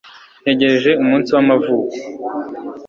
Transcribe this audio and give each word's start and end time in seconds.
ntegereje 0.41 0.91
umunsi 1.03 1.29
w'amavuko 1.35 1.93